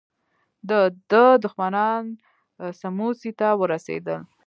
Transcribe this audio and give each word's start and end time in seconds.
د 0.69 0.71
ده 1.09 1.23
دښمنان 1.43 2.03
سموڅې 2.81 3.31
ته 3.39 3.47
ورسېدل. 3.61 4.19